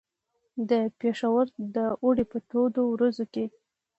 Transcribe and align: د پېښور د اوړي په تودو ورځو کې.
د 0.69 0.71
پېښور 0.99 1.45
د 1.75 1.77
اوړي 2.03 2.25
په 2.31 2.37
تودو 2.49 2.81
ورځو 2.93 3.25
کې. 3.33 3.45